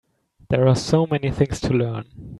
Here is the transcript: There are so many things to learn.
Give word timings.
There 0.49 0.67
are 0.67 0.75
so 0.75 1.05
many 1.05 1.29
things 1.29 1.61
to 1.61 1.69
learn. 1.73 2.05